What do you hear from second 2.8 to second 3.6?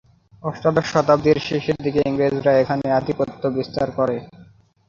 আধিপত্য